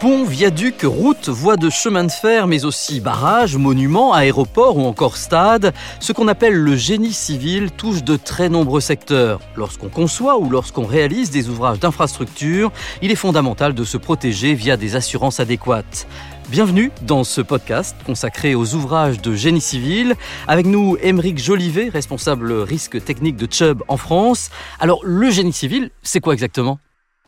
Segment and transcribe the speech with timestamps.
[0.00, 5.16] Ponts, viaducs, routes, voies de chemin de fer, mais aussi barrages, monuments, aéroports ou encore
[5.16, 9.40] stades, ce qu'on appelle le génie civil touche de très nombreux secteurs.
[9.56, 12.70] Lorsqu'on conçoit ou lorsqu'on réalise des ouvrages d'infrastructure,
[13.02, 16.06] il est fondamental de se protéger via des assurances adéquates.
[16.48, 20.14] Bienvenue dans ce podcast consacré aux ouvrages de génie civil.
[20.46, 24.50] Avec nous, Émeric Jolivet, responsable risque technique de Chubb en France.
[24.78, 26.78] Alors, le génie civil, c'est quoi exactement?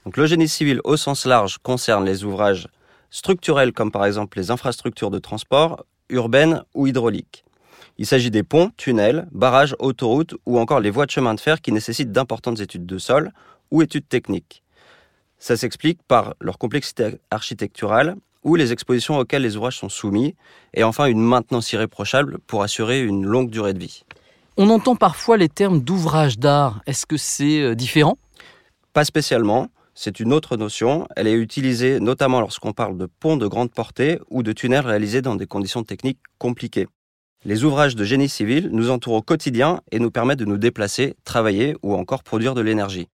[0.04, 2.68] Donc, le génie civil au sens large concerne les ouvrages
[3.10, 7.44] structurels comme par exemple les infrastructures de transport, urbaines ou hydrauliques.
[7.98, 11.60] Il s'agit des ponts, tunnels, barrages, autoroutes ou encore les voies de chemin de fer
[11.60, 13.32] qui nécessitent d'importantes études de sol
[13.70, 14.62] ou études techniques.
[15.38, 20.34] Ça s'explique par leur complexité architecturale ou les expositions auxquelles les ouvrages sont soumis,
[20.72, 24.02] et enfin une maintenance irréprochable pour assurer une longue durée de vie.
[24.56, 26.80] On entend parfois les termes d'ouvrage d'art.
[26.86, 28.16] Est-ce que c'est euh, différent?
[28.94, 29.68] Pas spécialement.
[29.94, 31.06] C'est une autre notion.
[31.16, 35.22] Elle est utilisée notamment lorsqu'on parle de ponts de grande portée ou de tunnels réalisés
[35.22, 36.88] dans des conditions techniques compliquées.
[37.44, 41.14] Les ouvrages de génie civil nous entourent au quotidien et nous permettent de nous déplacer,
[41.24, 43.08] travailler ou encore produire de l'énergie.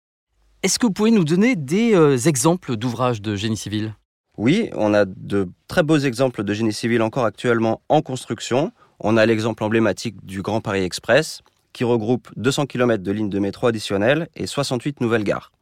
[0.62, 3.94] Est-ce que vous pouvez nous donner des euh, exemples d'ouvrages de génie civil?
[4.36, 8.72] Oui, on a de très beaux exemples de génie civil encore actuellement en construction.
[8.98, 13.38] On a l'exemple emblématique du Grand Paris Express, qui regroupe 200 km de lignes de
[13.38, 15.52] métro additionnelles et 68 nouvelles gares.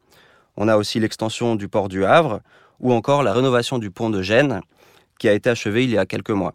[0.57, 2.41] On a aussi l'extension du port du Havre
[2.81, 4.61] ou encore la rénovation du pont de Gênes
[5.19, 6.55] qui a été achevé il y a quelques mois.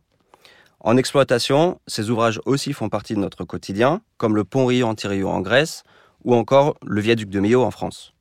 [0.82, 5.42] En exploitation, ces ouvrages aussi font partie de notre quotidien, comme le pont Rio-Antirio en
[5.42, 5.84] Grèce
[6.24, 8.14] ou encore le viaduc de Millau en France.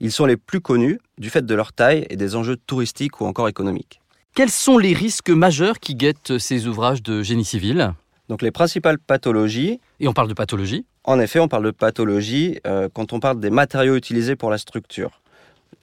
[0.00, 3.26] Ils sont les plus connus du fait de leur taille et des enjeux touristiques ou
[3.26, 4.00] encore économiques.
[4.34, 7.92] Quels sont les risques majeurs qui guettent ces ouvrages de génie civil?
[8.28, 9.80] Donc les principales pathologies.
[10.00, 13.40] Et on parle de pathologie en effet, on parle de pathologie euh, quand on parle
[13.40, 15.22] des matériaux utilisés pour la structure.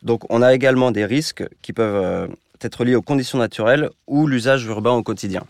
[0.03, 2.27] Donc on a également des risques qui peuvent euh,
[2.61, 5.41] être liés aux conditions naturelles ou l'usage urbain au quotidien.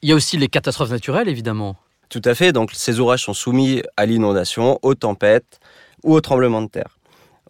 [0.00, 1.76] Il y a aussi les catastrophes naturelles, évidemment.
[2.08, 5.60] Tout à fait, donc ces ouvrages sont soumis à l'inondation, aux tempêtes
[6.04, 6.98] ou aux tremblements de terre.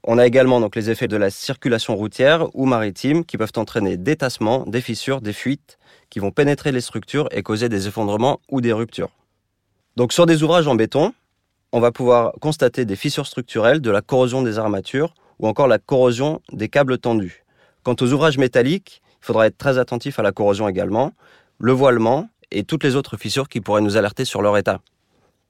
[0.03, 3.97] On a également donc les effets de la circulation routière ou maritime qui peuvent entraîner
[3.97, 5.79] des tassements, des fissures, des fuites
[6.11, 9.11] qui vont pénétrer les structures et causer des effondrements ou des ruptures.
[9.95, 11.13] Donc sur des ouvrages en béton,
[11.73, 15.79] on va pouvoir constater des fissures structurelles, de la corrosion des armatures ou encore la
[15.79, 17.45] corrosion des câbles tendus.
[17.83, 21.13] Quant aux ouvrages métalliques, il faudra être très attentif à la corrosion également,
[21.59, 24.81] le voilement et toutes les autres fissures qui pourraient nous alerter sur leur état.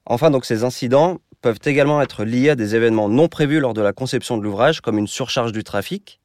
[0.05, 3.81] Enfin, donc ces incidents peuvent également être liés à des événements non prévus lors de
[3.81, 6.19] la conception de l'ouvrage, comme une surcharge du trafic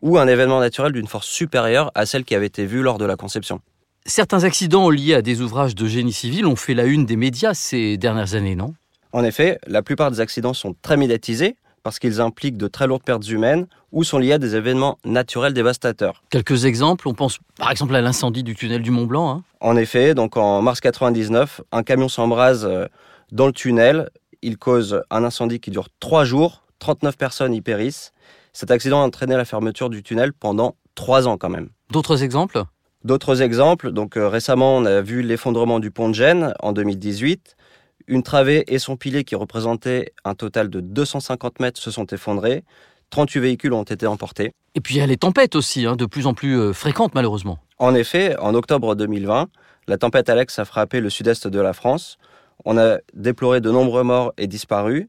[0.00, 3.04] ou un événement naturel d'une force supérieure à celle qui avait été vue lors de
[3.04, 3.60] la conception.
[4.06, 7.52] Certains accidents liés à des ouvrages de génie civil ont fait la une des médias
[7.52, 8.74] ces dernières années, non?
[9.12, 13.02] En effet, la plupart des accidents sont très médiatisés parce qu'ils impliquent de très lourdes
[13.02, 16.22] pertes humaines ou sont liés à des événements naturels dévastateurs.
[16.30, 19.30] Quelques exemples, on pense par exemple à l'incendie du tunnel du Mont Blanc.
[19.30, 19.42] Hein.
[19.60, 22.86] En effet, donc en mars 99, un camion s'embrase euh,
[23.32, 24.10] dans le tunnel.
[24.42, 26.62] Il cause un incendie qui dure trois jours.
[26.78, 28.12] 39 personnes y périssent.
[28.52, 31.68] Cet accident a entraîné la fermeture du tunnel pendant trois ans quand même.
[31.90, 32.62] D'autres exemples?
[33.04, 37.56] D'autres exemples, donc euh, récemment on a vu l'effondrement du pont de Gênes en 2018.
[38.10, 42.64] Une travée et son pilier qui représentaient un total de 250 mètres se sont effondrés.
[43.10, 44.52] 38 véhicules ont été emportés.
[44.74, 47.14] Et puis il y a les tempêtes aussi, hein, de plus en plus euh, fréquentes
[47.14, 47.60] malheureusement.
[47.78, 49.48] En effet, en octobre 2020,
[49.86, 52.18] la tempête Alex a frappé le sud-est de la France.
[52.64, 55.06] On a déploré de nombreux morts et disparus,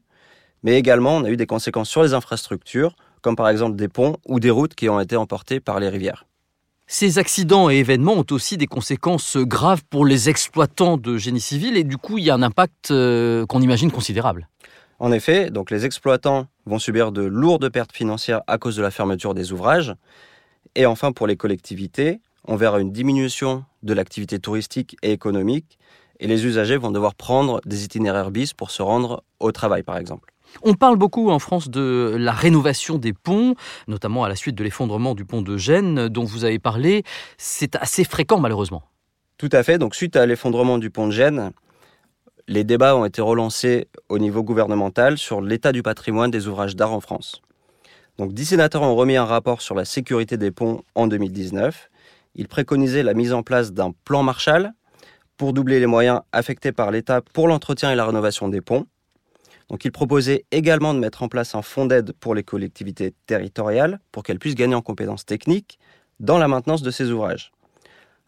[0.62, 4.16] mais également on a eu des conséquences sur les infrastructures, comme par exemple des ponts
[4.26, 6.24] ou des routes qui ont été emportées par les rivières.
[6.94, 11.78] Ces accidents et événements ont aussi des conséquences graves pour les exploitants de génie civil
[11.78, 14.46] et du coup il y a un impact euh, qu'on imagine considérable.
[14.98, 18.90] En effet, donc les exploitants vont subir de lourdes pertes financières à cause de la
[18.90, 19.94] fermeture des ouvrages.
[20.74, 25.78] Et enfin, pour les collectivités, on verra une diminution de l'activité touristique et économique
[26.20, 29.96] et les usagers vont devoir prendre des itinéraires bis pour se rendre au travail, par
[29.96, 30.31] exemple.
[30.62, 33.54] On parle beaucoup en France de la rénovation des ponts,
[33.88, 37.04] notamment à la suite de l'effondrement du pont de Gênes dont vous avez parlé.
[37.38, 38.82] C'est assez fréquent malheureusement.
[39.38, 39.78] Tout à fait.
[39.78, 41.50] Donc suite à l'effondrement du pont de Gênes,
[42.48, 46.92] les débats ont été relancés au niveau gouvernemental sur l'état du patrimoine des ouvrages d'art
[46.92, 47.40] en France.
[48.18, 51.88] Donc dix sénateurs ont remis un rapport sur la sécurité des ponts en 2019.
[52.34, 54.72] Ils préconisaient la mise en place d'un plan Marshall
[55.36, 58.86] pour doubler les moyens affectés par l'État pour l'entretien et la rénovation des ponts.
[59.72, 64.00] Donc il proposait également de mettre en place un fonds d'aide pour les collectivités territoriales
[64.12, 65.78] pour qu'elles puissent gagner en compétences techniques
[66.20, 67.52] dans la maintenance de ces ouvrages.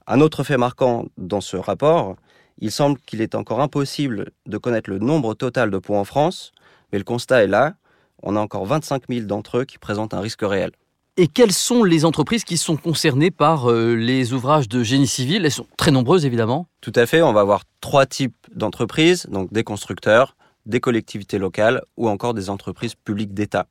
[0.06, 2.16] Un autre fait marquant dans ce rapport,
[2.58, 6.52] il semble qu'il est encore impossible de connaître le nombre total de ponts en France,
[6.92, 7.74] mais le constat est là,
[8.22, 10.70] on a encore 25 000 d'entre eux qui présentent un risque réel.
[11.18, 15.44] Et quelles sont les entreprises qui sont concernées par euh, les ouvrages de génie civil?
[15.44, 16.68] Elles sont très nombreuses évidemment.
[16.80, 21.82] Tout à fait, on va avoir trois types d'entreprises, donc des constructeurs, des collectivités locales
[21.96, 23.66] ou encore des entreprises publiques d'État.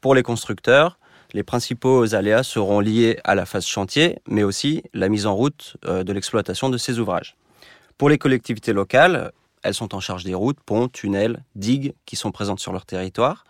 [0.00, 0.98] Pour les constructeurs,
[1.32, 5.76] les principaux aléas seront liés à la phase chantier, mais aussi la mise en route
[5.84, 7.36] euh, de l'exploitation de ces ouvrages.
[7.98, 9.32] Pour les collectivités locales,
[9.62, 13.44] elles sont en charge des routes, ponts, tunnels, digues qui sont présentes sur leur territoire.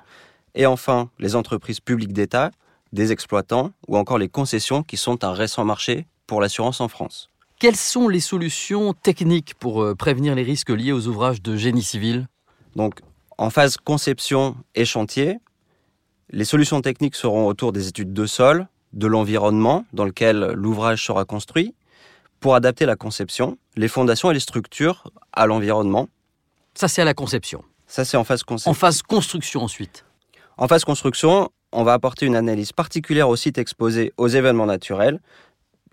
[0.54, 2.50] Et enfin, les entreprises publiques d'État,
[2.92, 7.30] des exploitants ou encore les concessions qui sont un récent marché pour l'assurance en France.
[7.58, 11.82] Quelles sont les solutions techniques pour euh, prévenir les risques liés aux ouvrages de génie
[11.82, 12.26] civil?
[12.76, 13.00] Donc,
[13.38, 15.38] en phase conception et chantier,
[16.30, 21.24] les solutions techniques seront autour des études de sol, de l'environnement dans lequel l'ouvrage sera
[21.24, 21.74] construit,
[22.40, 26.08] pour adapter la conception, les fondations et les structures à l'environnement.
[26.74, 27.64] Ça, c'est à la conception.
[27.86, 28.70] Ça, c'est en phase conception.
[28.70, 30.04] En phase construction ensuite.
[30.56, 35.20] En phase construction, on va apporter une analyse particulière au site exposé aux événements naturels.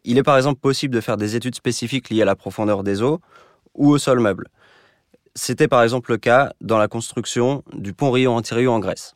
[0.03, 3.01] Il est par exemple possible de faire des études spécifiques liées à la profondeur des
[3.01, 3.19] eaux
[3.75, 4.47] ou au sol meuble.
[5.41, 9.15] C'était par exemple le cas dans la construction du pont Rio-Antirio en Grèce.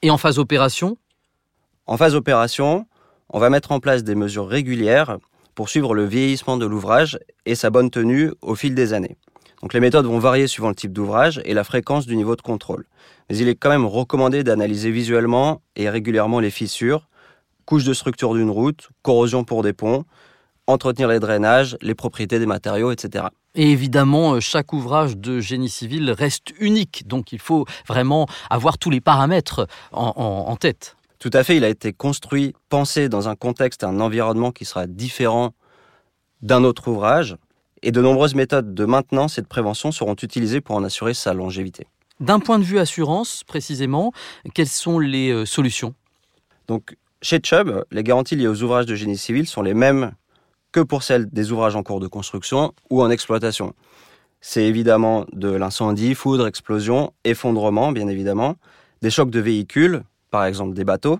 [0.00, 0.96] Et en phase opération?
[1.86, 2.86] En phase opération,
[3.30, 5.18] on va mettre en place des mesures régulières
[5.56, 9.16] pour suivre le vieillissement de l'ouvrage et sa bonne tenue au fil des années.
[9.60, 12.42] Donc les méthodes vont varier suivant le type d'ouvrage et la fréquence du niveau de
[12.42, 12.86] contrôle.
[13.28, 17.08] Mais il est quand même recommandé d'analyser visuellement et régulièrement les fissures,
[17.64, 20.04] couches de structure d'une route, corrosion pour des ponts,
[20.66, 23.26] entretenir les drainages, les propriétés des matériaux, etc.
[23.54, 28.78] Et évidemment, euh, chaque ouvrage de génie civil reste unique, donc il faut vraiment avoir
[28.78, 30.96] tous les paramètres en, tête.
[31.18, 34.86] Tout à fait, il a été construit, pensé dans un contexte, un environnement qui sera
[34.86, 35.54] différent
[36.42, 37.36] d'un autre ouvrage,
[37.82, 41.34] et de nombreuses méthodes de maintenance et de prévention seront utilisées pour en assurer sa
[41.34, 41.86] longévité.
[42.20, 44.12] D'un point de vue assurance, précisément,
[44.54, 45.94] quelles sont les euh, solutions?
[46.68, 50.12] Donc, chez Chubb, les garanties liées aux ouvrages de génie civil sont les mêmes
[50.76, 53.72] que pour celles des ouvrages en cours de construction ou en exploitation.
[54.42, 58.56] C'est évidemment de l'incendie, foudre, explosion, effondrement, bien évidemment,
[59.00, 61.18] des chocs de véhicules, par exemple des bateaux,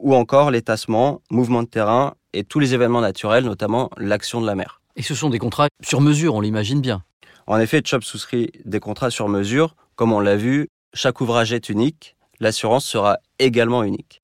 [0.00, 4.46] ou encore les tassements, mouvements de terrain et tous les événements naturels, notamment l'action de
[4.46, 4.80] la mer.
[4.96, 7.04] Et ce sont des contrats sur mesure, on l'imagine bien.
[7.46, 9.76] En effet, Chubb souscrit des contrats sur mesure.
[9.94, 14.20] Comme on l'a vu, chaque ouvrage est unique, l'assurance sera également unique.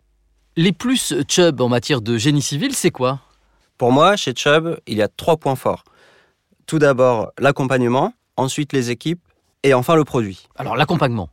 [0.57, 3.21] Les plus Chubb en matière de génie civil, c'est quoi?
[3.81, 5.85] Pour moi, chez Chubb, il y a trois points forts.
[6.67, 9.27] Tout d'abord, l'accompagnement, ensuite les équipes
[9.63, 10.49] et enfin le produit.
[10.55, 11.31] Alors l'accompagnement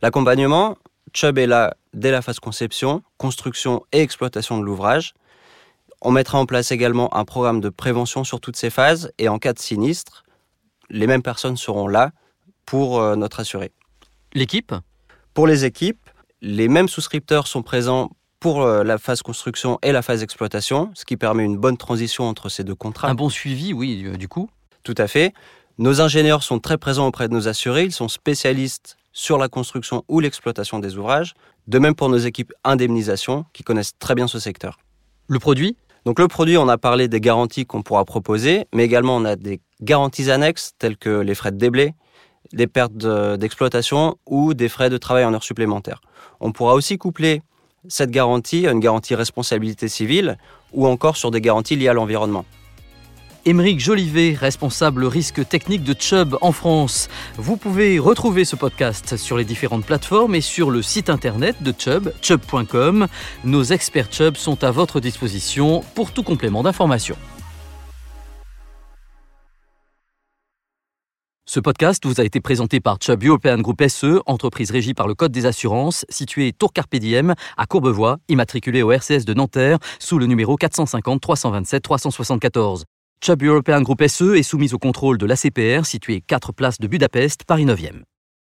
[0.00, 0.78] L'accompagnement,
[1.12, 5.12] Chubb est là dès la phase conception, construction et exploitation de l'ouvrage.
[6.00, 9.38] On mettra en place également un programme de prévention sur toutes ces phases et en
[9.38, 10.24] cas de sinistre,
[10.88, 12.12] les mêmes personnes seront là
[12.64, 13.72] pour euh, notre assuré.
[14.32, 14.72] L'équipe?
[15.34, 16.08] Pour les équipes,
[16.40, 21.04] les mêmes souscripteurs sont présents pour euh, la phase construction et la phase exploitation, ce
[21.04, 23.08] qui permet une bonne transition entre ces deux contrats.
[23.08, 24.48] Un bon suivi, oui, du coup.
[24.82, 25.34] Tout à fait.
[25.78, 30.04] Nos ingénieurs sont très présents auprès de nos assurés, ils sont spécialistes sur la construction
[30.08, 31.34] ou l'exploitation des ouvrages,
[31.68, 34.78] de même pour nos équipes indemnisation qui connaissent très bien ce secteur.
[35.28, 35.76] Le produit?
[36.06, 39.36] Donc le produit, on a parlé des garanties qu'on pourra proposer, mais également on a
[39.36, 41.94] des garanties annexes telles que les frais de déblai,
[42.52, 46.00] des pertes d'exploitation ou des frais de travail en heures supplémentaires.
[46.40, 47.42] On pourra aussi coupler
[47.88, 50.38] cette garantie, une garantie responsabilité civile,
[50.72, 52.44] ou encore sur des garanties liées à l'environnement.
[53.46, 57.08] Émeric Jolivet, responsable risque technique de Chubb en France.
[57.36, 61.72] Vous pouvez retrouver ce podcast sur les différentes plateformes et sur le site internet de
[61.76, 63.06] Chubb, chubb.com.
[63.44, 67.16] Nos experts Chubb sont à votre disposition pour tout complément d'information.
[71.52, 75.16] Ce podcast vous a été présenté par Chubb European Group SE, entreprise régie par le
[75.16, 80.20] Code des assurances, située Tour Carpe Diem à Courbevoie, immatriculée au RCS de Nanterre, sous
[80.20, 82.84] le numéro 450 327 374.
[83.20, 87.42] Chubb European Group SE est soumise au contrôle de l'ACPR, située 4 places de Budapest,
[87.42, 88.04] Paris 9e.